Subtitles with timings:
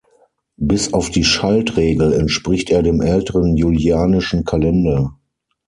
[0.57, 5.15] Bis auf die Schaltregel entspricht er dem älteren julianischen Kalender.